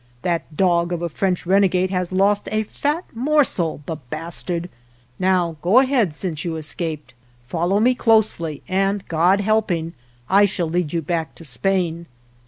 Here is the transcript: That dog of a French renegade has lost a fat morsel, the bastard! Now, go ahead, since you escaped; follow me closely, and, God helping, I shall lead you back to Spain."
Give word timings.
That 0.23 0.57
dog 0.57 0.91
of 0.91 1.03
a 1.03 1.09
French 1.09 1.45
renegade 1.45 1.91
has 1.91 2.11
lost 2.11 2.49
a 2.51 2.63
fat 2.63 3.05
morsel, 3.13 3.83
the 3.85 3.97
bastard! 4.09 4.67
Now, 5.19 5.57
go 5.61 5.77
ahead, 5.77 6.15
since 6.15 6.43
you 6.43 6.55
escaped; 6.55 7.13
follow 7.47 7.79
me 7.79 7.93
closely, 7.93 8.63
and, 8.67 9.07
God 9.07 9.41
helping, 9.41 9.93
I 10.27 10.45
shall 10.45 10.67
lead 10.71 10.91
you 10.91 11.03
back 11.03 11.35
to 11.35 11.43
Spain." 11.43 12.07